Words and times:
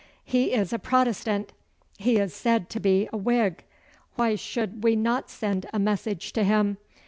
He 0.25 0.51
is 0.53 0.73
a 0.73 0.79
Protestant. 0.79 1.53
He 1.99 2.17
is 2.17 2.33
said 2.33 2.71
to 2.71 2.79
be 2.79 3.07
a 3.13 3.17
Whig. 3.17 3.63
Why 4.15 4.33
should 4.33 4.83
we 4.83 4.95
not 4.95 5.29
send 5.29 5.67
a 5.73 5.77
message 5.77 6.33
to 6.33 6.43
him? 6.43 6.77